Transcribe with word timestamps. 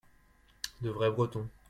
de 0.81 0.89
vrais 0.89 1.11
Bretons. 1.11 1.47